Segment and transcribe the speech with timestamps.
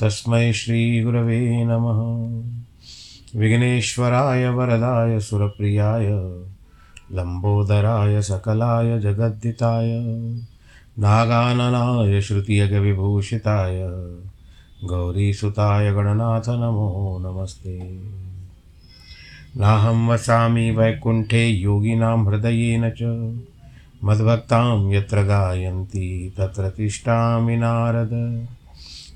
[0.00, 2.18] तस्मै श्रीगुरवे नमः।
[3.40, 6.06] विघ्नेश्वराय वरदाय सुरप्रियाय,
[7.12, 10.00] लम्बोदराय सकलाय जगद्दिताय
[10.98, 13.80] नागाननाय श्रुतियगविभूषिताय,
[14.84, 17.78] गौरीसुताय गणनाथ नमो नमस्ते।
[19.56, 23.02] नाहं वसामि वैकुण्ठे योगिनां हृदयेन च,
[24.04, 28.46] मद्भक्तां यत्र गायन्ति तत्र तिष्ठामि नारद।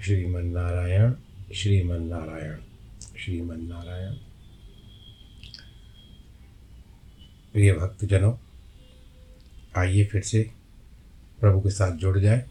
[0.00, 1.14] श्रीमन्नारायण
[1.54, 2.58] श्रीमन्नारायण
[3.18, 4.12] श्रीमन्नारायण।
[7.52, 8.34] प्रिय भक्तजनों,
[9.76, 10.50] आइए फिर से
[11.40, 12.50] प्रभु के साथ जुड़ जाए।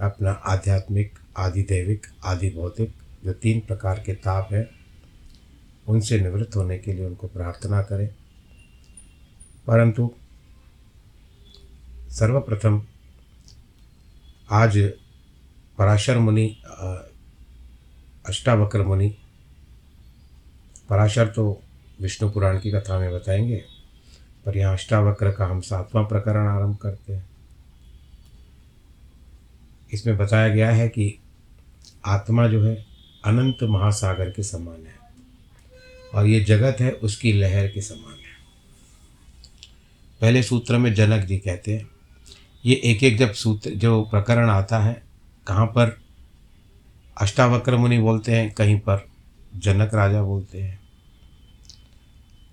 [0.00, 2.94] अपना आध्यात्मिक आदि दैविक आदि भौतिक
[3.24, 4.70] जो तीन प्रकार के ताप हैं,
[5.88, 8.08] उनसे निवृत्त होने के लिए उनको प्रार्थना करें।
[9.66, 10.14] परंतु
[12.10, 12.86] सर्वप्रथम
[14.50, 14.92] आज
[15.78, 16.46] पराशर मुनि
[18.24, 19.08] अष्टावक्र मुनि।
[20.90, 21.62] पराशर तो
[22.00, 23.56] विष्णु पुराण की कथा में बताएँगे,
[24.46, 27.28] पर यहाँ अष्टावक्र का हम सातवां प्रकरण आरंभ करते हैं।
[29.92, 31.14] इसमें बताया गया है कि
[32.06, 32.74] आत्मा जो है
[33.24, 34.94] अनंत महासागर के समान है,
[36.14, 38.30] और ये जगत है उसकी लहर के समान है।
[40.20, 41.88] पहले सूत्र में जनक जी कहते हैं,
[42.64, 45.02] ये एक एक जब सूत्र, जो प्रकरण आता है
[45.46, 46.00] कहाँ पर?
[47.20, 49.08] अष्टावक्र मुनि बोलते हैं, कहीं पर
[49.56, 50.80] जनक राजा बोलते हैं।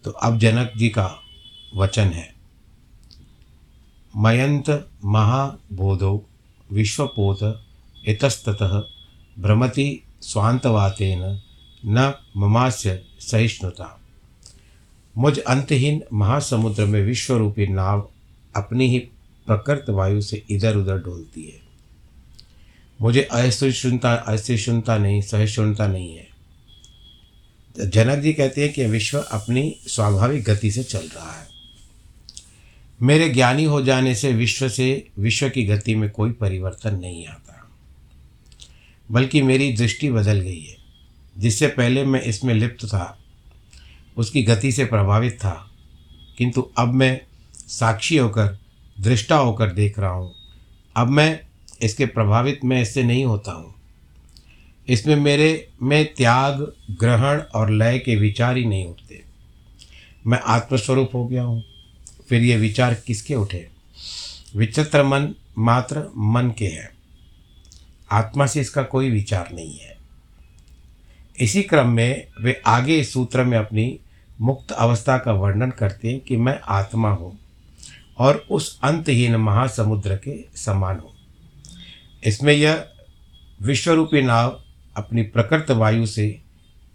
[0.03, 1.15] तो अब जनक जी का
[1.75, 2.33] वचन है।
[4.17, 6.29] मयंत महाबोधो
[6.71, 7.65] विश्वपोत
[8.07, 8.83] इतस्ततः
[9.43, 11.41] भ्रमति स्वांतवातेन
[11.85, 14.01] न ममास्य सहिष्णुता।
[15.17, 18.09] मुझ अंतहीन महासमुद्र में विश्वरूपी नाव
[18.55, 18.99] अपनी ही
[19.47, 21.68] प्रकृत वायु से इधर उधर डोलती है।
[23.01, 26.27] मुझे असहिष्णुता असहिष्णुता नहीं, सहिष्णुता नहीं है।
[27.79, 31.47] जनक जी कहते हैं कि विश्व अपनी स्वाभाविक गति से चल रहा है।
[33.01, 37.71] मेरे ज्ञानी हो जाने से विश्व से, विश्व की गति में कोई परिवर्तन नहीं आता।
[39.11, 40.77] बल्कि मेरी दृष्टि बदल गई है।
[41.37, 43.19] जिससे पहले मैं इसमें लिप्त था,
[44.17, 45.71] उसकी गति से प्रभावित था।
[46.37, 47.21] किंतु अब मैं
[47.53, 48.59] साक्षी होकर,
[48.99, 50.35] दृष्टा होकर देख रहा हूँ।
[50.95, 51.48] अब मैं
[51.83, 53.75] इसके प्रभावित मैं इससे नहीं होता हूँ।
[54.87, 59.23] इसमें मेरे, में त्याग, ग्रहण और लय के विचार ही नहीं उठते।
[60.27, 61.63] मैं आत्मस्वरूप हो गया हूँ।
[62.29, 63.67] फिर ये विचार किसके उठे?
[64.55, 66.89] विचित्र मन मात्र मन के हैं।
[68.11, 69.97] आत्मा से इसका कोई विचार नहीं है।
[71.39, 73.99] इसी क्रम में वे आगे इस सूत्र में अपनी
[74.41, 77.39] मुक्त अवस्था का वर्णन करते हैं कि मैं आत्मा हूँ
[78.17, 81.11] और उस अंतहीन महासमुद्र के समान हूँ।
[82.23, 82.89] इसमें यह
[83.61, 84.63] विश्वरूपी नाव
[84.97, 86.41] अपनी प्रकृत वायु से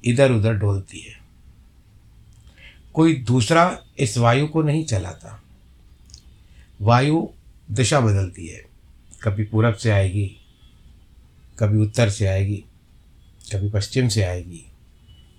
[0.04, 1.18] इधर उधर डोलती है।
[2.94, 5.42] कोई दूसरा इस वायु को नहीं चलाता।
[6.80, 7.28] वायु
[7.70, 8.64] दिशा बदलती है।
[9.22, 10.36] कभी पूरब से आएगी,
[11.58, 12.64] कभी उत्तर से आएगी,
[13.52, 14.64] कभी पश्चिम से आएगी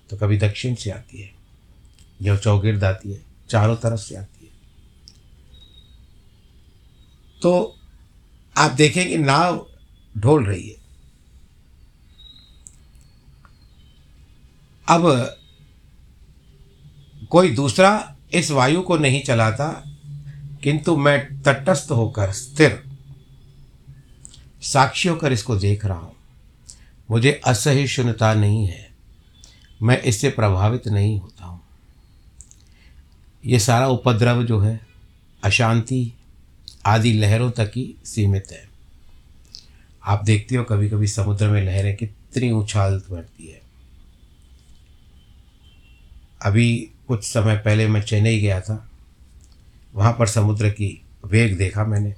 [0.10, 1.32] तो कभी दक्षिण से आती है।
[2.22, 4.52] यह चौगिर्द आती है, चारों तरफ़ से आती है।
[7.42, 7.76] तो
[8.58, 9.68] आप देखेंगे नाव
[10.16, 10.76] ढोल रही है।
[14.88, 15.36] अब
[17.32, 19.68] कोई दूसरा इस वायु को नहीं चलाता,
[20.64, 22.84] किंतु मैं तटस्थ होकर स्थिर,
[24.62, 26.16] साक्षी होकर इसको देख रहा हूँ।
[27.12, 28.90] मुझे असहिष्णुता नहीं है।
[29.82, 31.62] मैं इससे प्रभावित नहीं होता हूँ।
[33.46, 34.80] ये सारा उपद्रव जो है,
[35.44, 36.14] अशांति
[36.86, 38.75] आदि लहरों तक ही सीमित है।
[40.06, 43.62] आप देखते हो कभी कभी समुद्र में लहरें कितनी उछाल बढ़ती है।
[46.42, 46.76] अभी
[47.08, 48.90] कुछ समय पहले मैं चेन्नई गया था,
[49.96, 50.90] वहाँ पर समुद्र की
[51.26, 52.14] वेग देखा मैंने।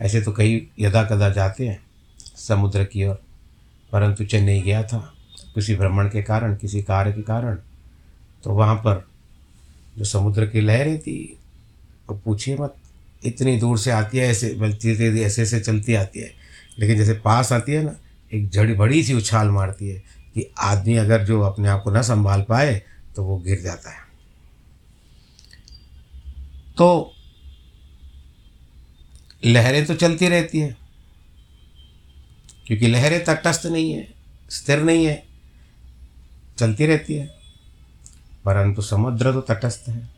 [0.00, 1.80] ऐसे तो कई यदा कदा जाते हैं
[2.38, 3.20] समुद्र की ओर,
[3.92, 4.98] परंतु चेन्नई गया था,
[5.54, 7.58] किसी भ्रमण के कारण, किसी कार्य के कारण
[8.44, 9.06] तो वहाँ पर
[9.98, 11.38] जो समुद्र की लहरें थी,
[12.10, 12.74] वो पूछिए मत,
[13.24, 14.92] इतनी दूर से आती है, ऐसे बल्कि
[15.22, 16.37] ऐसे ऐसे चलती आती है।
[16.78, 17.94] लेकिन जैसे पास आती है ना,
[18.32, 19.98] एक जड़ी बड़ी सी उछाल मारती है
[20.34, 22.82] कि आदमी अगर जो अपने आप को ना संभाल पाए
[23.16, 24.06] तो वो गिर जाता है।
[26.76, 27.14] तो
[29.42, 30.76] लहरें तो चलती रहती हैं,
[32.66, 34.06] क्योंकि लहरें तटस्थ नहीं है,
[34.50, 35.22] स्थिर नहीं है,
[36.58, 37.26] चलती रहती है,
[38.44, 40.08] परंतु समुद्र तो तटस्थ है।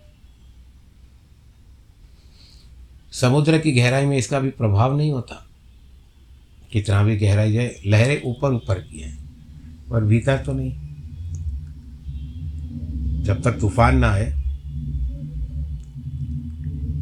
[3.13, 5.47] समुद्र की गहराई में इसका भी प्रभाव नहीं होता।
[6.73, 9.17] कितना भी गहराई जाए, लहरें ऊपर ऊपर की हैं,
[9.91, 10.73] पर भीतर तो नहीं।
[13.25, 14.31] जब तक तूफ़ान ना आए,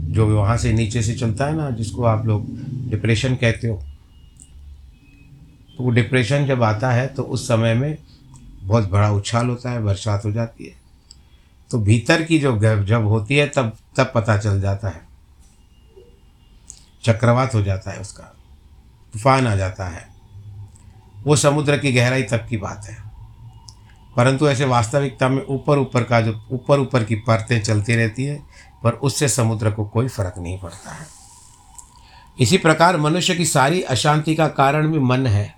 [0.08, 2.46] जो वहाँ से नीचे से चलता है ना, जिसको आप लोग
[2.90, 3.82] डिप्रेशन कहते हो
[5.78, 7.98] तो वो डिप्रेशन जब आता है तो उस समय में
[8.62, 10.74] बहुत बड़ा उछाल होता है, बरसात हो जाती है।
[11.70, 15.06] तो भीतर की जो जब होती है, तब तब पता चल जाता है।
[17.04, 18.34] चक्रवात हो जाता है उसका।
[19.12, 20.08] तूफ़ान आ जाता है।
[21.24, 23.08] वो समुद्र की गहराई तक की बात है।
[24.16, 28.46] परंतु ऐसे वास्तविकता में ऊपर ऊपर का जो ऊपर ऊपर की परतें चलती रहती है,
[28.84, 31.06] पर उससे समुद्र को कोई फ़र्क नहीं पड़ता है।
[32.40, 35.54] इसी प्रकार मनुष्य की सारी अशांति का कारण भी मन है।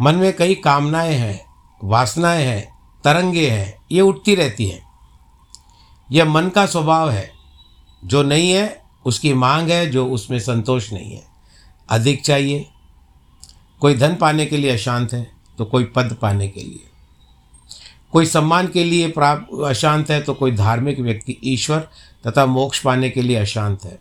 [0.00, 1.44] मन में कई कामनाएँ हैं,
[1.84, 4.88] वासनाएँ हैं, तरंगे हैं, ये उठती रहती हैं।
[6.12, 7.32] यह मन का स्वभाव है।
[8.04, 11.37] जो नहीं है, उसकी मांग है, जो उसमें संतोष नहीं है।
[11.88, 12.66] अधिक चाहिए।
[13.80, 15.26] कोई धन पाने के लिए अशांत है
[15.58, 16.80] तो कोई पद पाने के लिए।
[18.12, 21.88] कोई सम्मान के लिए प्राप्त अशांत है तो कोई धार्मिक व्यक्ति, ईश्वर,
[22.26, 23.98] तथा मोक्ष पाने के लिए अशांत है।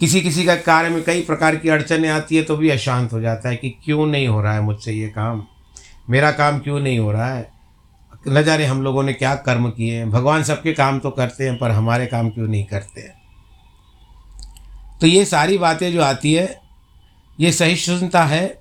[0.00, 3.20] किसी किसी का कार्य में कई प्रकार की अड़चने आती है तो भी अशांत हो
[3.20, 5.44] जाता है कि क्यों नहीं हो रहा है मुझसे ये काम?
[6.10, 7.52] मेरा काम क्यों नहीं हो रहा है?
[8.28, 11.58] न जाने हम लोगों ने क्या कर्म किए हैं। भगवान सबके काम तो करते हैं,
[11.58, 13.23] पर हमारे काम क्यों नहीं करते हैं?
[15.04, 16.60] तो ये सारी बातें जो आती है,
[17.40, 18.60] ये सही सहिष्णुता है।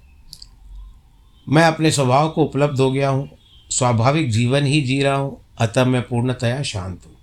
[1.49, 3.29] मैं अपने स्वभाव को उपलब्ध हो गया हूँ,
[3.69, 7.15] स्वाभाविक जीवन ही जी रहा हूँ, अतः मैं पूर्णतया शांत हूँ।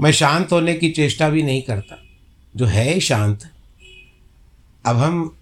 [0.00, 2.02] मैं शांत होने की चेष्टा भी नहीं करता,
[2.56, 3.50] जो है ही शांत।
[4.86, 5.36] अब हम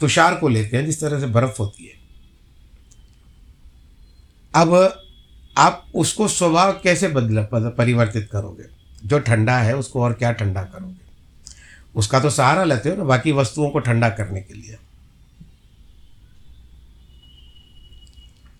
[0.00, 1.94] तुषार को लेते हैं, जिस तरह से बर्फ़ होती है।
[4.54, 5.00] अब
[5.58, 8.64] आप उसको स्वभाव कैसे बदल, परिवर्तित करोगे?
[9.08, 11.01] जो ठंडा है, उसको और क्या ठंडा करोगे?
[11.96, 14.76] उसका तो सहारा लेते हो ना, बाकी वस्तुओं को ठंडा करने के लिए।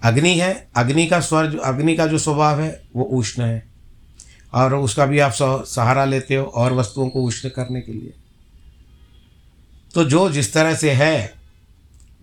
[0.03, 3.63] अग्नि है, अग्नि का स्वर जो अग्नि का जो स्वभाव है, वो उष्ण है।
[4.55, 5.33] और उसका भी आप
[5.65, 8.13] सहारा लेते हो और वस्तुओं को उष्ण करने के लिए।
[9.95, 11.35] तो जो जिस तरह से है,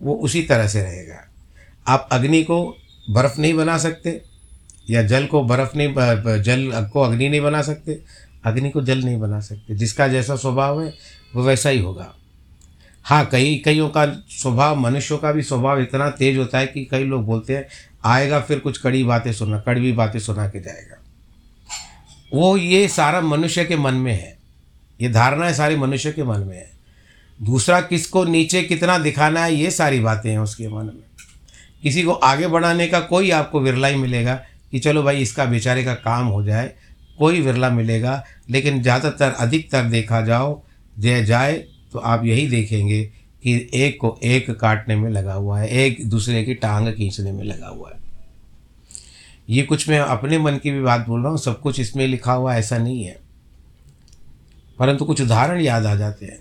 [0.02, 1.28] वो उसी तरह से रहेगा।
[1.88, 2.76] आप अग्नि को
[3.10, 4.22] बर्फ़ नहीं बना सकते,
[4.90, 5.94] या जल को बर्फ़ नहीं
[6.42, 8.00] जल को अग्नि नहीं बना सकते
[8.44, 10.94] अग्नि को जल नहीं बना सकते। जिसका जैसा स्वभाव है,
[11.36, 12.14] वो वैसा ही होगा।
[13.04, 17.04] हाँ कई, कईयों का स्वभाव, मनुष्यों का भी स्वभाव इतना तेज होता है कि कई
[17.04, 17.68] लोग बोलते हैं,
[18.04, 20.96] आएगा फिर कुछ कड़ी बातें सुना कड़वी बातें सुना के जाएगा।
[22.34, 24.38] वो ये सारा मनुष्य के मन में है।
[25.00, 26.70] ये धारणाएँ सारी मनुष्य के मन में है।
[27.42, 31.10] दूसरा, किसको नीचे कितना दिखाना है, ये सारी बातें हैं उसके मन में।
[31.82, 34.34] किसी को आगे बढ़ाने का कोई आपको विरला ही मिलेगा
[34.70, 36.74] कि चलो भाई, इसका बेचारे का काम हो जाए
[37.20, 40.62] कोई विरला मिलेगा, लेकिन ज़्यादातर अधिकतर देखा जाओ,
[40.98, 41.52] जय जाए
[41.92, 43.02] तो आप यही देखेंगे
[43.42, 47.42] कि एक को एक काटने में लगा हुआ है, एक दूसरे की टांग खींचने में
[47.44, 47.98] लगा हुआ है।
[49.48, 52.32] ये कुछ मैं अपने मन की भी बात बोल रहा हूँ, सब कुछ इसमें लिखा
[52.32, 53.18] हुआ ऐसा नहीं है।
[54.78, 56.38] परंतु कुछ उदाहरण याद आ जाते हैं।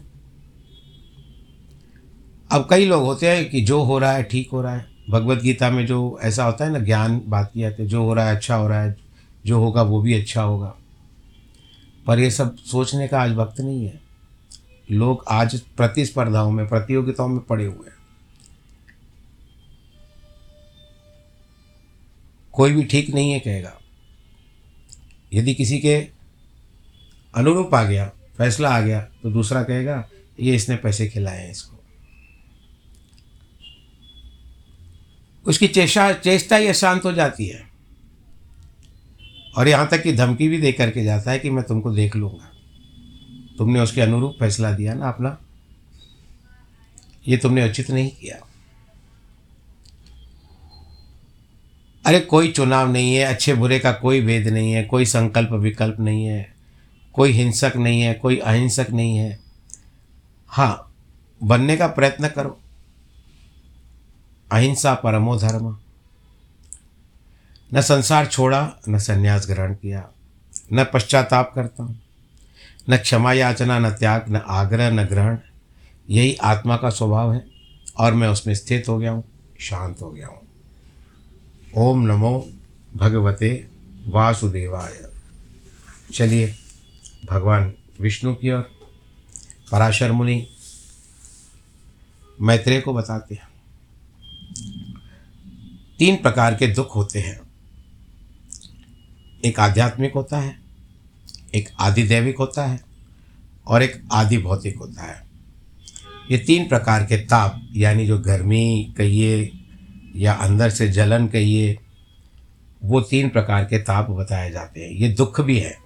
[2.52, 5.42] अब कई लोग होते हैं कि जो हो रहा है ठीक हो रहा है। भगवत
[5.42, 8.30] गीता में जो ऐसा होता है ना, ज्ञान बात की जाती है, जो हो रहा
[8.30, 8.96] है अच्छा हो रहा है
[9.46, 10.76] जो होगा वो भी अच्छा होगा।
[12.08, 14.02] पर ये सब सोचने का आज वक्त नहीं है।
[14.92, 18.00] लोग आज प्रतिस्पर्धाओं में, प्रतियोगिताओं में पड़े हुए हैं।
[22.54, 23.80] कोई भी ठीक नहीं है कहेगा।
[25.34, 26.08] यदि किसी के
[27.36, 31.84] अनुरूप आ गया, फैसला आ गया तो दूसरा कहेगा, ये इसने पैसे खिलाए हैं इसको।
[35.46, 37.69] उसकी चेष्टा चेष्टा ही अशांत हो जाती है।
[39.60, 42.52] और यहाँ तक कि धमकी भी दे करके जाता है कि मैं तुमको देख लूँगा।
[43.58, 45.38] तुमने उसके अनुरूप फैसला दिया ना अपना।
[47.28, 48.36] ये तुमने उचित नहीं किया।
[52.06, 56.00] अरे कोई चुनाव नहीं है, अच्छे बुरे का कोई भेद नहीं है, कोई संकल्प विकल्प
[56.00, 56.54] नहीं है,
[57.14, 59.40] कोई हिंसक नहीं है, कोई अहिंसक नहीं है।
[60.48, 60.94] हाँ
[61.44, 62.60] बनने का प्रयत्न करो।
[64.52, 65.78] अहिंसा परमो धर्म।
[67.74, 70.10] न संसार छोड़ा, न संन्यास ग्रहण किया।
[70.74, 72.02] न पश्चाताप करता हूँ
[72.90, 75.38] न क्षमा याचना, न त्याग, न आग्रह, न ग्रहण।
[76.10, 77.46] यही आत्मा का स्वभाव है
[77.98, 79.24] और मैं उसमें स्थित हो गया हूँ,
[79.60, 80.40] शांत हो गया हूँ।
[81.78, 82.50] ओम नमो
[82.96, 83.68] भगवते
[84.08, 85.06] वासुदेवाय।
[86.14, 86.56] चलिए,
[87.26, 88.72] भगवान विष्णु की ओर।
[89.72, 90.50] पराशर मुनि,
[92.42, 93.50] मैत्रेय को बताते हैं।
[96.00, 97.49] तीन प्रकार के दुख होते हैं।
[99.46, 100.60] एक आध्यात्मिक होता है,
[101.56, 102.80] एक आदिदैविक होता है
[103.68, 105.28] और एक आदि भौतिक होता है।
[106.32, 109.52] ये तीन प्रकार के ताप, यानी जो गर्मी कहिए
[110.16, 111.78] या अंदर से जलन कहिए,
[112.84, 115.78] वो तीन प्रकार के ताप बताए जाते हैं। ये दुख भी है,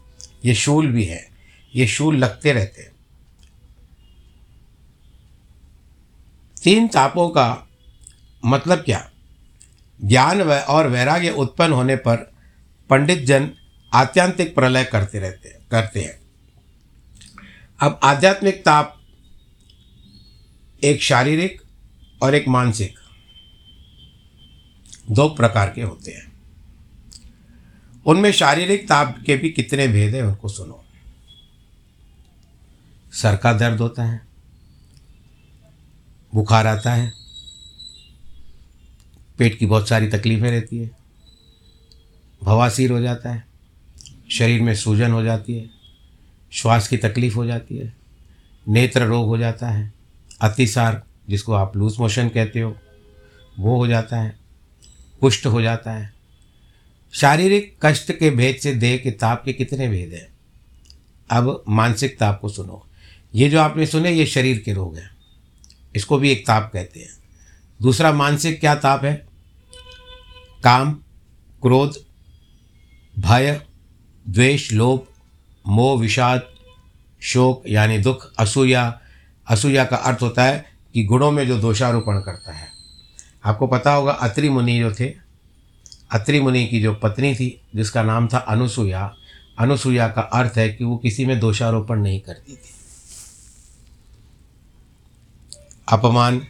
[0.45, 1.27] ये शूल भी है,
[1.75, 2.91] ये शूल लगते रहते हैं।
[6.63, 7.67] तीन तापों का
[8.45, 9.09] मतलब क्या?
[9.99, 12.32] ज्ञान और वैराग्य उत्पन्न होने पर
[12.89, 13.49] पंडित जन
[13.93, 16.19] आत्यांतिक प्रलय करते रहते हैं, करते हैं।
[17.79, 18.99] अब आध्यात्मिक ताप
[20.83, 21.61] एक शारीरिक
[22.21, 22.99] और एक मानसिक
[25.11, 26.31] दो प्रकार के होते हैं।
[28.05, 30.83] उनमें शारीरिक ताप के भी कितने भेद हैं, उनको सुनो।
[33.13, 34.21] सर का दर्द होता है,
[36.33, 37.11] बुखार आता है,
[39.37, 41.02] पेट की बहुत सारी तकलीफ़ें रहती है।
[42.43, 43.47] भवासीर हो जाता है,
[44.31, 45.69] शरीर में सूजन हो जाती है,
[46.51, 47.93] श्वास की तकलीफ़ हो जाती है,
[48.67, 49.93] नेत्र रोग हो जाता है,
[50.41, 52.77] अतिसार, जिसको आप लूज मोशन कहते हो,
[53.59, 54.39] वो हो जाता है
[55.21, 56.13] कुष्ठ हो जाता है।
[57.13, 60.33] शारीरिक कष्ट के भेद से देह के ताप के कितने भेद हैं?
[61.29, 62.87] अब मानसिक ताप को सुनो।
[63.35, 65.11] ये जो आपने सुने, ये शरीर के रोग हैं।
[65.95, 67.09] इसको भी एक ताप कहते हैं।
[67.81, 69.27] दूसरा, मानसिक क्या ताप है?
[70.63, 70.93] काम,
[71.61, 72.12] क्रोध
[73.19, 73.61] भय,
[74.29, 75.07] द्वेष, लोभ,
[75.67, 76.41] मोह, विषाद,
[77.21, 78.99] शोक, यानी दुख, असूया।
[79.49, 82.67] असूया का अर्थ होता है कि गुणों में जो दोषारोपण करता है।
[83.45, 85.15] आपको पता होगा, अत्रि मुनि जो थे,
[86.11, 89.15] अत्रि मुनि की जो पत्नी थी, जिसका नाम था अनुसुया
[89.59, 92.69] अनुसुया का अर्थ है कि वो किसी में दोषारोपण नहीं करती थी।
[95.91, 96.47] अपमान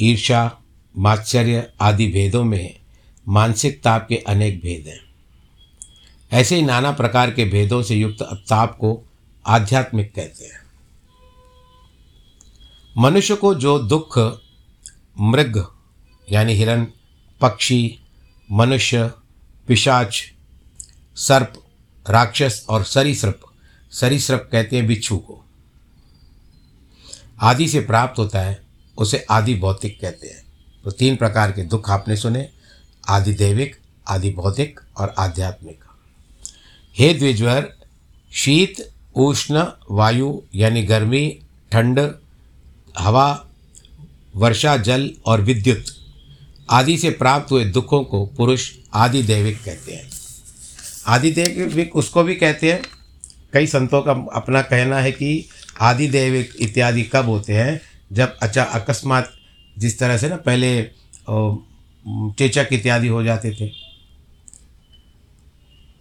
[0.00, 0.58] ईर्षा
[0.98, 2.83] मात्सर्य आदि भेदों में
[3.28, 5.00] मानसिक ताप के अनेक भेद हैं।
[6.32, 9.04] ऐसे ही नाना प्रकार के भेदों से युक्त ताप को
[9.46, 10.64] आध्यात्मिक कहते हैं।
[12.98, 14.18] मनुष्य को जो दुख,
[15.20, 15.66] मृग,
[16.32, 16.86] यानी हिरण,
[17.40, 17.98] पक्षी,
[18.52, 19.10] मनुष्य,
[19.68, 20.24] पिशाच,
[21.16, 21.66] सर्प,
[22.10, 23.40] राक्षस और सरीसृप
[23.90, 25.44] सरीसृप कहते हैं बिच्छू को।
[27.40, 28.62] आदि से प्राप्त होता है,
[28.98, 30.44] उसे आदि भौतिक कहते हैं।
[30.84, 32.48] तो तीन प्रकार के दुख आपने सुने
[33.08, 33.76] आदि दैविक
[34.08, 35.78] आदि भौतिक और आध्यात्मिक।
[36.98, 37.72] हे द्विज्वर
[38.32, 41.38] शीत, उष्ण, वायु यानी गर्मी,
[41.72, 42.10] ठंड,
[42.98, 43.46] हवा,
[44.36, 45.84] वर्षा, जल और विद्युत
[46.70, 50.10] आदि से प्राप्त हुए दुखों को पुरुष आदि दैविक कहते हैं।
[51.06, 52.82] आदि दैविक उसको भी कहते हैं।
[53.52, 55.48] कई संतों का अपना कहना है कि
[55.80, 57.80] आदि दैविक इत्यादि कब होते हैं?
[58.12, 59.32] जब अच्छा अकस्मात
[59.78, 60.82] जिस तरह से ना पहले
[62.08, 63.72] चेचक इत्यादि हो जाते थे।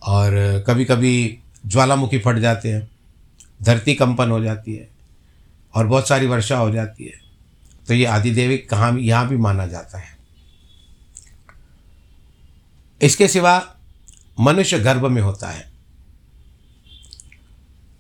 [0.04, 2.92] और कभी कभी ज्वालामुखी फट जाते हैं,
[3.64, 4.90] धरती कंपन हो जाती है
[5.76, 7.14] और बहुत सारी वर्षा हो जाती है।
[7.88, 10.18] तो ये आदिदेवी कहाँ यहाँ भी माना जाता है।
[13.02, 13.76] इसके सिवा
[14.40, 15.72] मनुष्य गर्भ में होता है।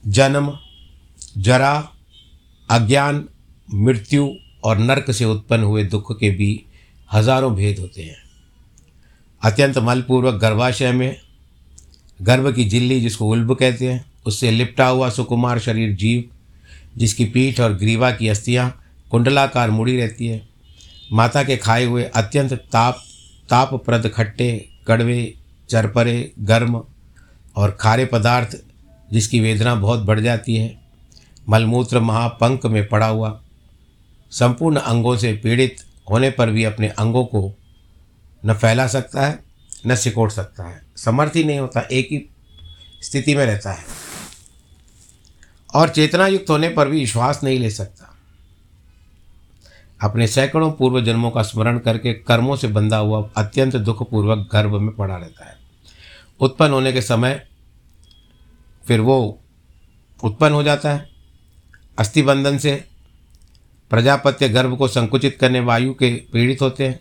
[0.07, 0.59] जन्म,
[1.37, 1.89] जरा,
[2.69, 3.29] अज्ञान,
[3.73, 4.29] मृत्यु
[4.63, 6.65] और नरक से उत्पन्न हुए दुख के भी
[7.09, 8.15] हज़ारों भेद होते हैं।
[9.41, 11.15] अत्यंत मलपूर्वक गर्भाशय में
[12.19, 16.23] गर्भ की जिल्ली जिसको उल्ब कहते हैं, उससे लिपटा हुआ सुकुमार शरीर जीव,
[16.97, 18.69] जिसकी पीठ और ग्रीवा की अस्थियाँ
[19.11, 20.41] कुंडलाकार मुड़ी रहती है।
[21.11, 23.01] माता के खाए हुए अत्यंत ताप,
[23.49, 24.51] तापप्रद खट्टे,
[24.87, 25.33] कड़वे,
[25.69, 26.81] चरपरे, गर्म
[27.55, 28.57] और खारे पदार्थ
[29.09, 30.75] जिसकी वेदना बहुत बढ़ जाती है,
[31.47, 33.39] मलमूत्र महापंक में पड़ा हुआ,
[34.31, 37.53] संपूर्ण अंगों से पीड़ित होने पर भी अपने अंगों को
[38.45, 39.43] न फैला सकता है,
[39.87, 42.29] न सिकोड़ सकता है। समर्थ ही नहीं होता, एक ही
[43.01, 43.85] स्थिति में रहता है।
[45.75, 48.09] और चेतना युक्त होने पर भी विश्वास नहीं ले सकता।
[50.01, 54.95] अपने सैकड़ों पूर्व जन्मों का स्मरण करके कर्मों से बंधा हुआ अत्यंत दुखपूर्वक गर्भ में
[54.95, 55.57] पड़ा रहता है।
[56.39, 57.47] उत्पन्न होने के समय
[58.87, 59.41] फिर वो
[60.23, 61.09] उत्पन्न हो जाता है
[61.99, 62.87] अस्थिबंधन से
[63.91, 66.99] प्रजापत्य गर्भ को संकुचित करने वायु के पीड़ित होते हैं।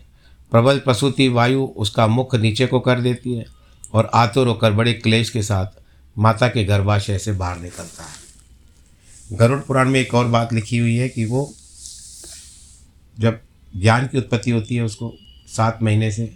[0.51, 3.45] प्रबल प्रसूति वायु उसका मुख नीचे को कर देती है
[3.93, 5.81] और आतुर होकर बड़े क्लेश के साथ
[6.17, 10.95] माता के गर्भाशय से बाहर निकलता है। गरुड़ पुराण में एक और बात लिखी हुई
[10.95, 11.53] है कि वो
[13.17, 13.39] जब
[13.73, 15.13] ज्ञान की उत्पत्ति होती है उसको
[15.47, 16.33] सात महीने से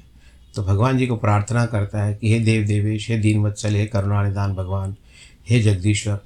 [0.55, 3.85] तो भगवान जी को प्रार्थना करता है कि हे देव देवेश, हे दीन वत्सल हे
[3.85, 4.95] करुणानिदान भगवान,
[5.49, 6.19] हे जगदीश्वर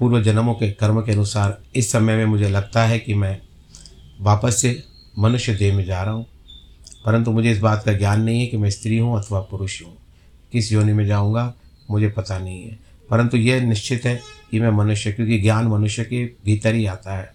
[0.00, 3.40] पूर्व जन्मों के कर्म के अनुसार इस समय में मुझे लगता है कि मैं
[4.20, 4.84] वापस से
[5.18, 6.26] मनुष्य देह में जा रहा हूँ।
[7.06, 9.96] परंतु मुझे इस बात का ज्ञान नहीं है कि मैं स्त्री हूँ अथवा पुरुष हूँ।
[10.52, 11.54] किस योनि में जाऊँगा,
[11.90, 12.78] मुझे पता नहीं है।
[13.10, 17.32] परंतु यह निश्चित है कि मैं मनुष्य, क्योंकि ज्ञान मनुष्य के भीतर ही आता है।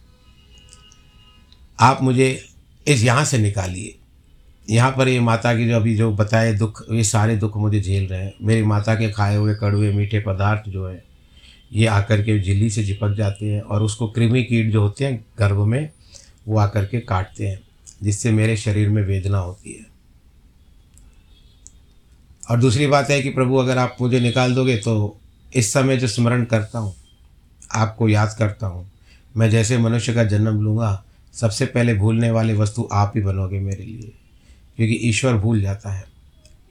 [1.79, 2.45] आप मुझे
[2.87, 3.99] इस यहाँ से निकालिए।
[4.69, 8.07] यहाँ पर ये माता की जो अभी जो बताए दुख, ये सारे दुख मुझे झेल
[8.07, 11.04] रहे हैं। मेरी माता के खाए हुए, कड़वे, मीठे पदार्थ जो है
[11.75, 15.25] ये आकर के झिल्ली से चिपक जाते हैं और उसको कृमि कीट जो होते हैं
[15.39, 15.89] गर्भ में,
[16.47, 17.59] वो आकर के काटते हैं,
[18.03, 19.85] जिससे मेरे शरीर में वेदना होती है।
[22.43, 25.19] और दूसरी बात है कि प्रभु, अगर आप मुझे निकाल दोगे तो
[25.51, 26.95] इस समय जो स्मरण करता हूँ,
[27.71, 28.89] आपको याद करता हूँ।
[29.35, 33.83] मैं जैसे मनुष्य का जन्म लूँगा, सबसे पहले भूलने वाली वस्तु आप ही बनोगे मेरे
[33.83, 34.11] लिए,
[34.77, 36.03] क्योंकि ईश्वर भूल जाता है।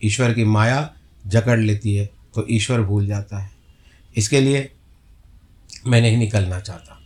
[0.05, 0.91] ईश्वर की माया
[1.25, 3.51] जकड़ लेती है तो ईश्वर भूल जाता है।
[4.15, 4.71] इसके लिए
[5.87, 7.01] मैं नहीं निकलना चाहता।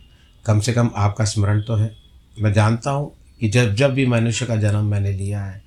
[0.45, 1.95] कम से कम आपका स्मरण तो है।
[2.41, 5.61] मैं जानता हूँ कि जब जब भी मनुष्य का जन्म मैंने लिया है,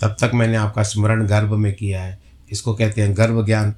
[0.00, 2.18] तब तक मैंने आपका स्मरण गर्भ में किया है।
[2.52, 3.74] इसको कहते हैं गर्भ ज्ञान।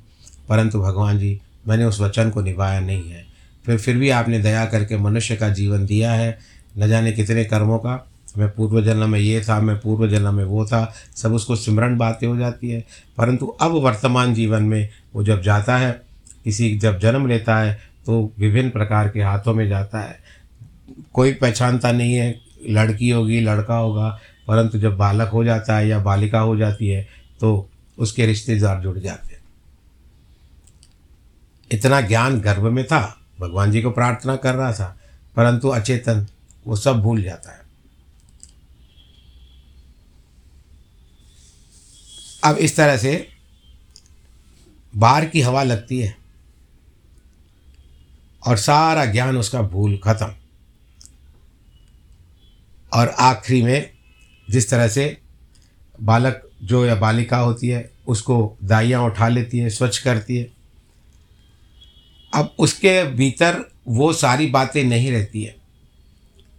[0.48, 3.26] परंतु भगवान जी, मैंने उस वचन को निभाया नहीं है।
[3.66, 6.38] फिर फिर भी आपने दया करके मनुष्य का जीवन दिया है।
[6.79, 8.07] न जाने कितने कर्मों का।
[8.38, 11.96] मैं पूर्व जन्म में ये था, मैं पूर्व जन्म में वो था। सब उसको सिमरण
[11.96, 12.85] बातें हो जाती है।
[13.18, 16.03] परंतु अब वर्तमान जीवन में वो जब जाता है,
[16.44, 20.18] किसी जब जन्म लेता है तो विभिन्न प्रकार के हाथों में जाता है।
[21.12, 24.09] कोई पहचानता नहीं है, लड़की होगी, लड़का होगा,
[24.49, 27.07] परंतु जब बालक हो जाता है या बालिका हो जाती है
[27.40, 27.68] तो
[27.99, 29.42] उसके रिश्तेदार जुड़ जाते हैं।
[31.70, 34.96] इतना ज्ञान गर्भ में था, भगवान जी को प्रार्थना कर रहा था,
[35.37, 36.27] परंतु अचेतन,
[36.66, 37.61] वो सब भूल जाता है।
[42.44, 43.29] अब इस तरह से
[44.94, 46.19] बाहर की हवा लगती है।
[48.46, 50.35] और सारा ज्ञान उसका भूल खत्म।
[52.92, 53.90] और आखिरी में
[54.50, 55.16] जिस तरह से
[56.03, 60.50] बालक जो या बालिका होती है, उसको दाइयाँ उठा लेती है, स्वच्छ करती है।
[62.35, 65.57] अब उसके भीतर वो सारी बातें नहीं रहती है।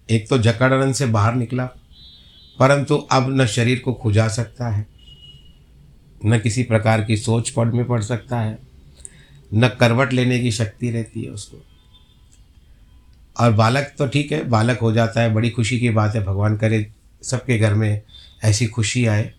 [0.10, 1.66] एक तो जकड़न से बाहर निकला,
[2.60, 4.86] परंतु अब न शरीर को खुजा सकता है,
[6.26, 8.60] न किसी प्रकार की सोच पड़ में पड़ सकता है,
[9.54, 11.66] न करवट लेने की शक्ति रहती है उसको।
[13.40, 16.58] और बालक तो ठीक है, बालक हो जाता है, बड़ी खुशी की बात है, भगवान
[16.58, 16.86] करे,
[17.24, 18.02] सबके घर में
[18.44, 19.32] ऐसी खुशी आए।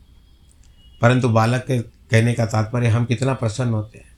[1.03, 4.11] परंतु बालक के कहने का तात्पर्य, हम कितना प्रसन्न होते हैं,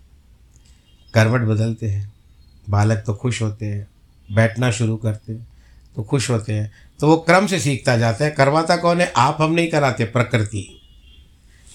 [1.15, 2.13] करवट बदलते हैं,
[2.71, 3.87] बालक तो खुश होते हैं,
[4.29, 5.47] बैठना शुरू करते हैं
[5.97, 9.13] तो खुश होते हैं तो वो क्रम से सीखता जाता है, करवाता कौन है?
[9.17, 10.81] आप हम नहीं कराते, प्रकृति।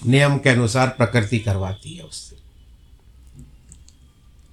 [0.06, 2.29] नियम के अनुसार प्रकृति करवाती है उससे।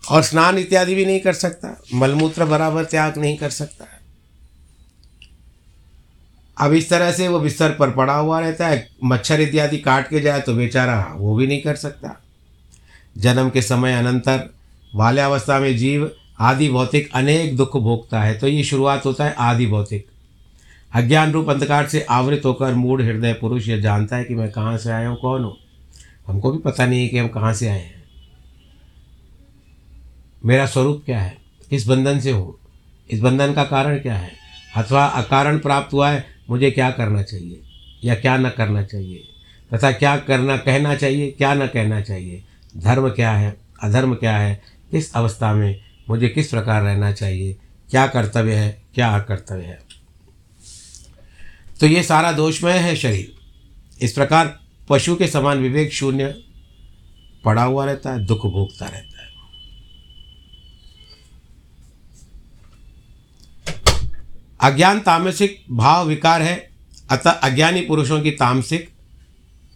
[0.07, 3.85] और स्नान इत्यादि भी नहीं कर सकता, मलमूत्र बराबर त्याग नहीं कर सकता।
[6.57, 10.19] अब इस तरह से वो बिस्तर पर पड़ा हुआ रहता है, मच्छर इत्यादि काट के
[10.19, 12.15] जाए तो बेचारा वो भी नहीं कर सकता।
[13.17, 14.49] जन्म के समय अनंतर
[14.91, 16.09] बाल्यावस्था में जीव
[16.41, 20.05] आदि भौतिक अनेक दुख भोगता है तो ये शुरुआत होता है आदि भौतिक।
[20.91, 24.77] अज्ञान रूप अंधकार से आवृत होकर मूढ़ हृदय पुरुष यह जानता है कि मैं कहाँ
[24.77, 25.55] से आया हूँ, कौन हूँ?
[26.27, 27.96] हमको भी पता नहीं है कि हम कहाँ से आए हैं।
[30.45, 31.37] मेरा स्वरूप क्या है?
[31.69, 32.59] किस बंधन से हूँ?
[33.11, 34.31] इस बंधन का कारण क्या है?
[34.75, 37.61] अथवा अकारण प्राप्त हुआ है, मुझे क्या करना चाहिए?
[38.03, 39.27] या क्या न करना चाहिए?
[39.73, 42.43] तथा क्या करना, कहना चाहिए, क्या न कहना चाहिए?
[42.77, 43.57] धर्म क्या है?
[43.83, 44.61] अधर्म क्या है?
[44.91, 47.57] किस अवस्था में मुझे किस प्रकार रहना चाहिए?
[47.89, 48.81] क्या कर्तव्य है?
[48.95, 49.79] क्या अकर्तव्य है?
[51.79, 53.33] तो ये सारा दोषमय है शरीर।
[54.01, 56.43] इस प्रकार पशु के समान विवेक शून्य
[57.45, 59.06] पड़ा हुआ रहता है, दुख भोगता रहता है।
[64.61, 66.69] अज्ञान तामसिक भाव विकार है,
[67.09, 68.89] अतः अज्ञानी पुरुषों की तामसिक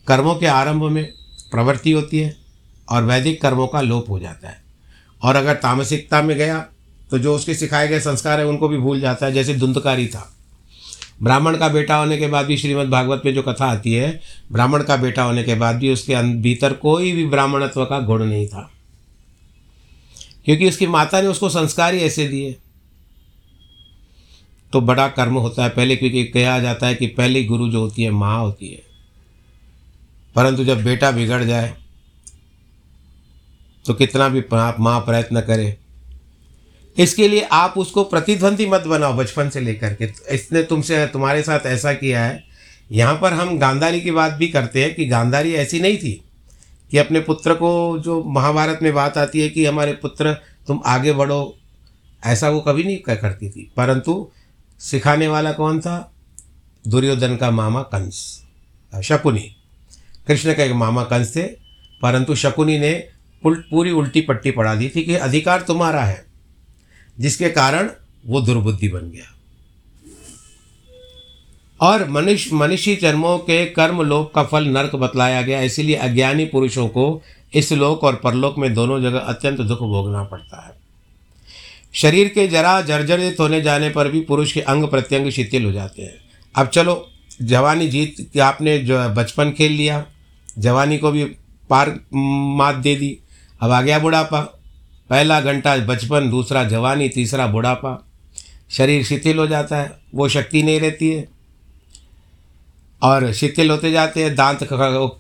[0.08, 1.04] कर्मों के आरंभ में
[1.52, 2.38] प्रवृत्ति होती है
[2.90, 4.64] और वैदिक कर्मों का लोप हो जाता है।
[5.24, 6.66] और अगर तामसिकता में गया
[7.12, 10.36] तो जो उसके सिखाए गए संस्कार है, उनको भी भूल जाता है, जैसे धुंधकारी था।
[11.24, 14.84] ब्राह्मण का बेटा होने के बाद भी श्रीमद् भागवत में जो कथा आती है, ब्राह्मण
[14.84, 18.72] का बेटा होने के बाद भी उसके भीतर कोई भी ब्राह्मणत्व का गुण नहीं था।
[20.46, 22.56] क्योंकि उसकी माता ने उसको संस्कार ही ऐसे दिए।
[24.74, 28.04] तो बड़ा कर्म होता है पहले, क्योंकि कहा जाता है कि पहली गुरु जो होती
[28.04, 28.82] है, माँ होती है।
[30.36, 31.74] परंतु जब बेटा बिगड़ जाए
[33.86, 35.78] तो कितना भी आप माँ प्रयत्न करे।
[36.98, 41.66] इसके लिए आप उसको प्रतिद्वंदी मत बनाओ बचपन से लेकर के। इसने तुमसे, तुम्हारे साथ
[41.66, 42.44] ऐसा किया है।
[42.92, 46.12] यहाँ पर हम गांधारी की बात भी करते हैं कि गांधारी ऐसी नहीं थी
[46.92, 50.34] कि अपने पुत्र को जो महाभारत में बात आती है कि हमारे पुत्र,
[50.68, 51.58] तुम आगे बढ़ो,
[52.24, 54.32] ऐसा वो कभी नहीं करती थी। परंतु
[54.82, 56.14] सिखाने वाला कौन था?
[56.88, 58.44] दुर्योधन का मामा कंस।
[58.94, 59.56] शकुनी।
[60.28, 61.44] कृष्ण का एक मामा कंस थे,
[62.02, 62.92] परंतु शकुनी ने
[63.44, 66.26] पूरी उल्टी पट्टी पढ़ा दी थी कि अधिकार तुम्हारा है,
[67.20, 67.90] जिसके कारण
[68.26, 69.28] वो दुर्बुद्धि बन गया।
[71.82, 76.88] और मनुष्य मनुष्य जन्मों के कर्म लोक का फल नरक बतलाया गया, इसीलिए अज्ञानी पुरुषों
[76.88, 77.22] को
[77.54, 80.81] इस लोक और परलोक में दोनों जगह अत्यंत दुख भोगना पड़ता है।
[81.94, 86.02] शरीर के जरा जर्जरित होने जाने पर भी पुरुष के अंग प्रत्यंग शिथिल हो जाते
[86.02, 86.14] हैं।
[86.56, 90.06] अब चलो, जवानी जीत आपने जो बचपन खेल लिया,
[90.60, 91.24] जवानी को भी
[91.70, 92.00] पार
[92.58, 93.18] मात दे दी,
[93.62, 94.40] अब आ गया बुढ़ापा।
[95.10, 98.08] पहला घंटा बचपन, दूसरा जवानी, तीसरा बुढ़ापा।
[98.72, 101.30] शरीर शिथिल हो जाता है, वो शक्ति नहीं रहती है।
[103.04, 104.70] और शिथिल होते जाते हैं, दांत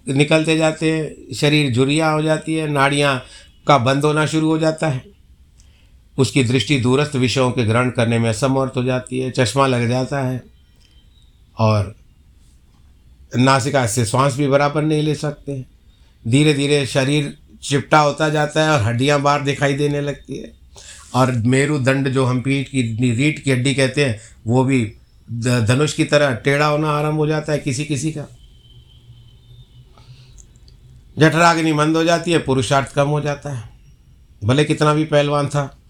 [0.09, 3.25] निकलते जाते हैं, शरीर झुरिया हो जाती है, नाड़ियाँ
[3.67, 5.10] का बंद होना शुरू हो जाता है।
[6.21, 10.19] उसकी दृष्टि दूरस्थ विषयों के ग्रहण करने में असमर्थ हो जाती है, चश्मा लग जाता
[10.19, 10.43] है
[11.57, 11.95] और
[13.37, 15.65] नासिका से श्वास भी बराबर नहीं ले सकते।
[16.25, 20.51] धीरे धीरे शरीर चिपटा होता जाता है और हड्डियाँ बाहर दिखाई देने लगती है
[21.15, 22.81] और मेरुदंड जो हम पीठ की
[23.13, 24.83] रीढ़ की हड्डी कहते हैं, वो भी
[25.29, 28.25] धनुष की तरह टेढ़ा होना आरंभ हो जाता है किसी किसी का।
[31.19, 33.69] जठराग्नि मंद हो जाती है, पुरुषार्थ कम हो जाता है।
[34.43, 35.80] भले कितना भी पहलवान था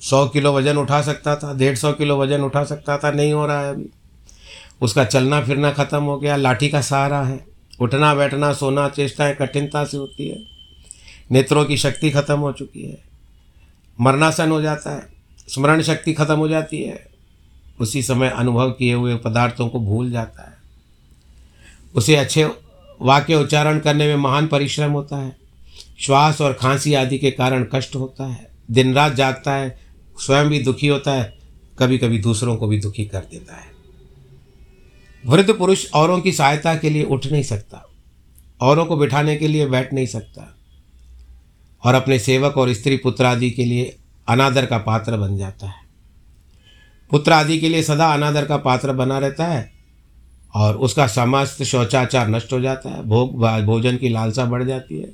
[0.00, 3.46] सौ किलो वज़न उठा सकता था, डेढ़ सौ किलो वज़न उठा सकता था, नहीं हो
[3.46, 3.86] रहा है अभी।
[4.82, 7.46] उसका चलना फिरना खत्म हो गया, लाठी का सहारा है।
[7.80, 10.38] उठना, बैठना, सोना, चेष्टाएँ, कठिनता से होती है।
[11.30, 12.98] नेत्रों की शक्ति खत्म हो चुकी है।
[14.00, 15.06] मरणासन हो जाता है,
[15.48, 17.06] स्मरण शक्ति खत्म हो जाती है।
[17.80, 20.56] उसी समय अनुभव किए हुए पदार्थों को भूल जाता है।
[21.94, 22.44] उसे अच्छे
[23.02, 25.36] वाक्य उच्चारण करने में महान परिश्रम होता है।
[26.00, 29.85] श्वास और खांसी आदि के कारण कष्ट होता है। दिन रात जागता है
[30.18, 31.32] स्वयं भी दुखी होता है
[31.78, 33.74] कभी कभी दूसरों को भी दुखी कर देता है।
[35.24, 37.84] वृद्ध पुरुष औरों की सहायता के लिए उठ नहीं सकता,
[38.60, 40.52] औरों को बिठाने के लिए बैठ नहीं सकता,
[41.82, 43.96] और अपने सेवक और स्त्री पुत्र आदि के लिए
[44.28, 45.84] अनादर का पात्र बन जाता है।
[47.10, 49.70] पुत्र आदि के लिए सदा अनादर का पात्र बना रहता है,
[50.54, 55.12] और उसका समस्त शौचाचार नष्ट हो जाता है, भोग, भोजन की लालसा बढ़ जाती है,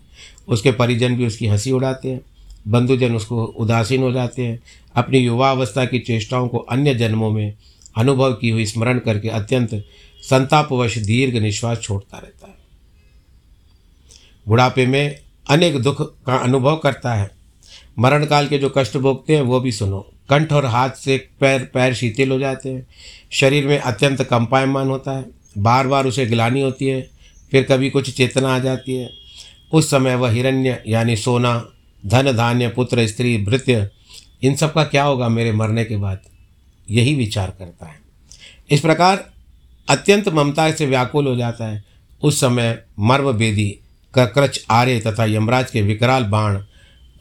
[0.48, 2.20] उसके परिजन भी उसकी हँसी उड़ाते हैं।
[2.68, 4.60] बंधुजन उसको उदासीन हो जाते हैं।
[4.94, 7.54] अपनी युवावस्था की चेष्टाओं को अन्य जन्मों में
[7.96, 9.84] अनुभव की हुई स्मरण करके अत्यंत
[10.22, 12.54] संतापवश, दीर्घ निश्वास छोड़ता रहता है।
[14.48, 15.18] बुढ़ापे में
[15.50, 17.30] अनेक दुख का अनुभव करता है।
[17.98, 21.70] मरण काल के जो कष्ट भोगते हैं, वो भी सुनो। कंठ और हाथ से पैर
[21.74, 22.86] पैर शीतल हो जाते हैं।
[23.30, 25.24] शरीर में अत्यंत कंपायमान होता है।
[25.58, 27.10] बार बार उसे गिलानी होती है।
[27.50, 29.10] फिर कभी कुछ चेतना आ जाती है।
[29.72, 31.71] उस समय वह हिरण्य, यानी सोना
[32.06, 33.90] धन, धान्य, पुत्र, स्त्री, भृत्य,
[34.42, 36.20] इन सब का क्या होगा मेरे मरने के बाद?
[36.90, 38.00] यही विचार करता है।
[38.70, 39.30] इस प्रकार
[39.88, 41.84] अत्यंत ममता से व्याकुल हो जाता है।
[42.22, 43.78] उस समय मर्म बेदी
[44.14, 46.58] कक्रच आर्य तथा यमराज के विकराल बाण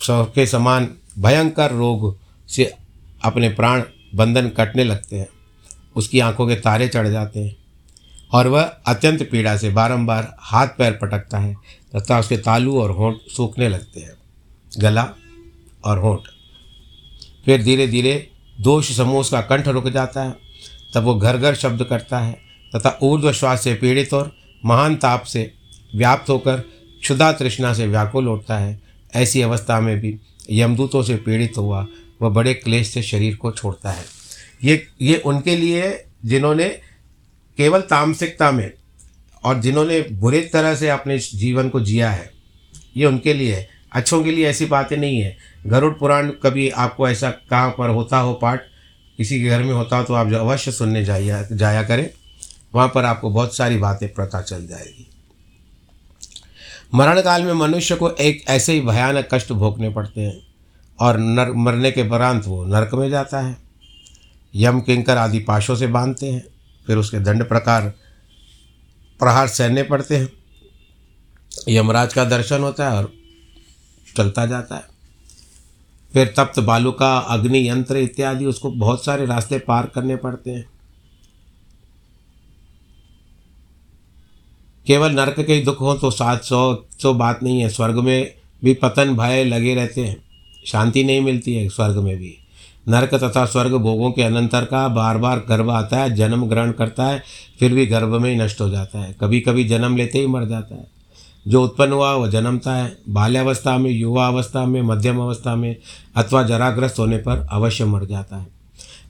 [0.10, 0.90] के समान
[1.20, 2.18] भयंकर रोग
[2.50, 2.74] से
[3.24, 3.84] अपने प्राण
[4.16, 5.28] बंधन कटने लगते हैं।
[5.96, 7.56] उसकी आँखों के तारे चढ़ जाते हैं
[8.34, 11.54] और वह अत्यंत पीड़ा से बारंबार हाथ पैर पटकता है
[11.96, 14.21] तथा उसके तालू और होंठ सूखने लगते हैं।
[14.72, 15.08] गला
[15.84, 16.28] और होंठ।
[17.46, 18.16] फिर धीरे धीरे
[18.58, 20.36] दोष समूह का कंठ रुक जाता है,
[20.96, 22.34] तब वो घर घर शब्द करता है,
[22.76, 24.32] तथा ऊर्ध्व श्वास से पीड़ित और
[24.66, 25.52] महान ताप से
[25.96, 26.60] व्याप्त होकर
[27.02, 28.80] क्षुदा तृष्णा से व्याकुल उठता है।
[29.14, 30.16] ऐसी अवस्था में भी
[30.52, 31.86] यमदूतों से पीड़ित हुआ,
[32.22, 34.06] वह बड़े क्लेश से शरीर को छोड़ता है।
[34.64, 35.92] ये ये उनके लिए
[36.26, 36.70] जिन्होंने
[37.58, 38.72] केवल तामसिकता में
[39.44, 42.32] और जिन्होंने बुरी तरह से अपने जीवन को जिया है,
[42.98, 47.08] ये उनके लिए है अच्छों के लिए ऐसी बातें नहीं है। गरुड़ पुराण कभी आपको
[47.10, 48.62] ऐसा कहाँ पर होता हो पाठ,
[49.18, 52.10] किसी के घर में होता हो तो आप जो अवश्य सुनने जाइए जाया करें।
[52.74, 55.08] वहाँ पर आपको बहुत सारी बातें पता चल जाएगी।
[56.94, 60.42] मरण काल में मनुष्य को एक ऐसे ही भयानक कष्ट भोगने पड़ते हैं
[61.00, 63.56] और नर, मरने के उपरांत वो नरक में जाता है।
[64.54, 66.44] यम किंकर आदि पाशों से बांधते हैं,
[66.88, 67.94] फिर उसके दंड प्रकार
[69.20, 70.30] प्रहार सहने पड़ते हैं।
[71.70, 73.14] यमराज का दर्शन होता है और
[74.18, 74.84] चलता जाता है।
[76.14, 80.70] फिर तप्त बालू का अग्नि यंत्र इत्यादि, उसको बहुत सारे रास्ते पार करने पड़ते हैं।
[84.88, 88.34] केवल नरक के ही दुख हो तो सात सौ सौ बात नहीं है। स्वर्ग में
[88.64, 90.18] भी पतन भय लगे रहते हैं।
[90.66, 92.38] शांति नहीं मिलती है स्वर्ग में भी।
[92.88, 97.06] नरक तथा स्वर्ग भोगों के अनंतर का बार बार गर्भ आता है, जन्म ग्रहण करता
[97.06, 97.24] है,
[97.60, 100.46] फिर भी गर्भ में ही नष्ट हो जाता है। कभी कभी जन्म लेते ही मर
[100.46, 101.01] जाता है।
[101.48, 105.76] जो उत्पन्न हुआ वह जन्मता है बाल्यावस्था में युवा अवस्था में मध्यम अवस्था में
[106.16, 108.48] अथवा जराग्रस्त होने पर अवश्य मर जाता है।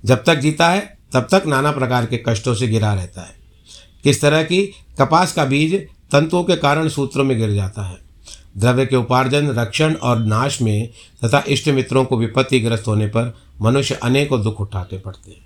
[0.06, 3.36] जब तक जीता है, तब तक नाना प्रकार के कष्टों से गिरा रहता है।
[4.04, 4.62] किस तरह की
[5.00, 7.98] कपास का बीज तंतुओं के कारण सूत्रों में गिर जाता है।
[8.58, 10.90] द्रव्य के उपार्जन, रक्षण और नाश में
[11.26, 15.42] तथा इष्ट मित्रों को विपत्तिग्रस्त होने पर मनुष्य अनेकों दुख उठाते पड़ते हैं।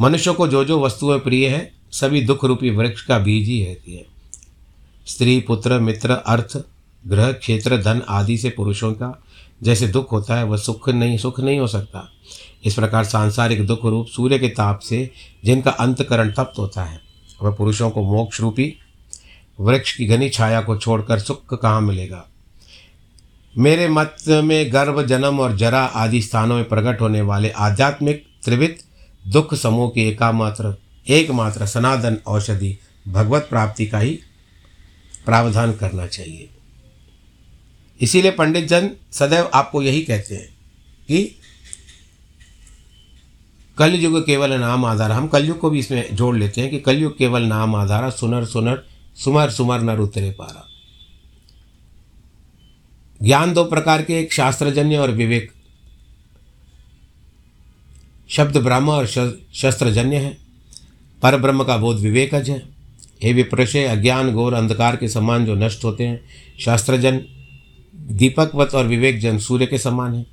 [0.00, 3.96] मनुष्य को जो जो वस्तुएँ प्रिय हैं, सभी दुख रूपी वृक्ष का बीज ही रहती
[3.96, 4.09] है।
[5.10, 6.56] स्त्री, पुत्र, मित्र, अर्थ,
[7.04, 9.14] ग्रह, क्षेत्र, धन आदि से पुरुषों का
[9.62, 12.08] जैसे दुख होता है, वह सुख नहीं सुख नहीं हो सकता।
[12.64, 15.10] इस प्रकार सांसारिक दुख रूप सूर्य के ताप से
[15.44, 17.00] जिनका अंतकरण तप्त होता है,
[17.42, 18.74] वह पुरुषों को मोक्ष रूपी
[19.60, 22.24] वृक्ष की घनी छाया को छोड़कर सुख कहाँ मिलेगा।
[23.54, 28.78] मेरे मत में गर्भ, जन्म और जरा आदि स्थानों में प्रकट होने वाले आध्यात्मिक त्रिवित
[29.24, 30.74] दुख समूह की एकामात्र,
[31.06, 32.76] एकमात्र सनातन औषधि
[33.08, 34.18] भगवत प्राप्ति का ही
[35.24, 36.48] प्रावधान करना चाहिए।
[38.00, 40.48] इसीलिए पंडित जन सदैव आपको यही कहते हैं
[41.08, 41.36] कि
[43.78, 47.42] कलयुग केवल नाम आधार, हम कलयुग को भी इसमें जोड़ लेते हैं कि कलयुग केवल
[47.42, 48.82] नाम आधार, सुनर सुनर,
[49.16, 50.66] सुमर सुमर नर उतरे पारा।
[53.22, 55.52] ज्ञान दो प्रकार के, एक शास्त्रजन्य और विवेक।
[58.28, 60.36] शब्द ब्रह्म और शस्त्रजन्य है,
[61.22, 62.79] पर ब्रह्म का बोध विवेकज है।
[63.22, 66.20] हे विप्रशय, अज्ञान, घोर अंधकार के समान जो नष्ट होते हैं,
[66.60, 67.20] शास्त्रजन,
[67.96, 70.26] दीपकवत और विवेकजन सूर्य के समान है।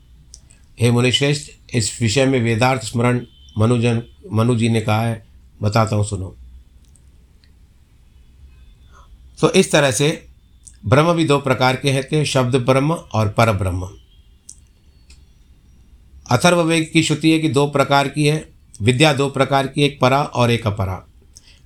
[0.80, 3.26] हे मुनिश्रेष्ठ, इस विषय में वेदार्थ स्मरण
[3.58, 5.28] मनुजन मनु जी ने कहा है।
[5.62, 6.36] बताता हूँ, सुनो।
[9.42, 10.28] तो इस तरह से
[10.86, 13.90] ब्रह्म भी दो प्रकार के हैं शब्द ब्रह्म और पर ब्रह्म।
[16.32, 18.50] अथर्ववेग की श्रुति है कि दो प्रकार की है,
[18.82, 21.08] विद्या दो प्रकार की, एक परा और एक अपरा।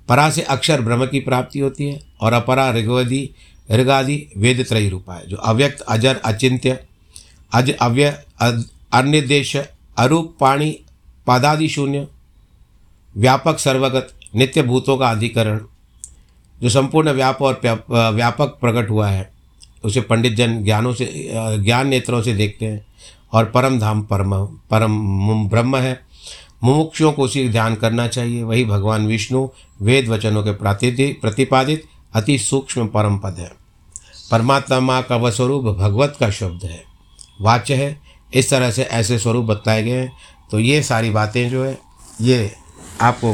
[0.07, 3.29] परा से अक्षर ब्रह्म की प्राप्ति होती है और अपरा ऋग्वदी,
[3.69, 6.79] ऋगादि वेद त्रय रूपा है जो अव्यक्त, अजर, अचिंत्य,
[7.51, 8.07] अज अव्य
[8.93, 10.71] अन्यदेश अरूप, पाणी,
[11.27, 12.07] पादादि शून्य,
[13.15, 15.59] व्यापक, सर्वगत, नित्य भूतों का अधिकरण,
[16.57, 17.59] जो संपूर्ण व्याप और
[17.89, 19.29] व्यापक प्रकट हुआ है,
[19.83, 21.05] उसे पंडित जन ज्ञानों से
[21.63, 22.85] ज्ञान नेत्रों से देखते हैं
[23.33, 24.33] और परम धाम परम
[24.71, 25.99] परम ब्रह्म है।
[26.63, 29.47] मुमुक्षुओं को उसी ध्यान करना चाहिए। वही भगवान विष्णु
[29.81, 30.51] वेद वचनों के
[31.13, 33.51] प्रतिपादित अति सूक्ष्म परम पद है।
[34.31, 36.83] परमात्मा माँ का वह स्वरूप भगवत का शब्द है।
[37.41, 38.01] वाच्य है।
[38.33, 40.11] इस तरह से ऐसे स्वरूप बताए गए हैं।
[40.51, 41.79] तो ये सारी बातें जो है,
[42.21, 42.55] ये
[43.01, 43.33] आपको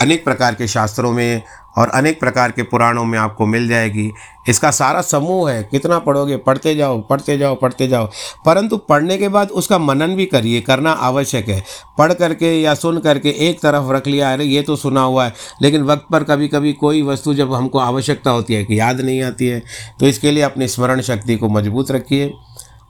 [0.00, 1.42] अनेक प्रकार के शास्त्रों में
[1.76, 4.10] और अनेक प्रकार के पुराणों में आपको मिल जाएगी।
[4.48, 6.36] इसका सारा समूह है। कितना पढ़ोगे?
[6.36, 8.08] पढ़ते जाओ पढ़ते जाओ पढ़ते जाओ।
[8.46, 11.62] परंतु पढ़ने के बाद उसका मनन भी करिए, करना आवश्यक है।
[11.98, 15.32] पढ़ करके या सुन करके एक तरफ़ रख लिया, अरे ये तो सुना हुआ है।
[15.62, 19.22] लेकिन वक्त पर कभी कभी कोई वस्तु जब हमको आवश्यकता होती है कि याद नहीं
[19.22, 19.62] आती है
[20.00, 22.32] तो इसके लिए अपनी स्मरण शक्ति को मज़बूत रखिए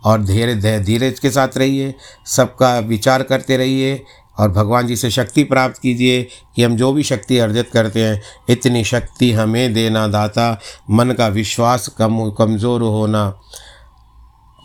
[0.04, 1.94] और धीरे धीरे के साथ रहिए।
[2.26, 4.02] सबका विचार करते रहिए।
[4.38, 8.22] और भगवान जी से शक्ति प्राप्त कीजिए कि हम जो भी शक्ति अर्जित करते हैं,
[8.48, 13.40] इतनी शक्ति हमें देना दाता। मन का विश्वास कम, कमज़ोर होना।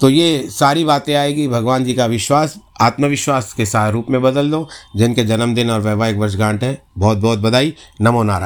[0.01, 4.51] तो ये सारी बातें आएगी। भगवान जी का विश्वास, आत्मविश्वास के साथ रूप में बदल
[4.51, 8.45] दो। जिनके जन्मदिन और वैवाहिक वर्षगांठ है बहुत बहुत बधाई। नमो नारायण।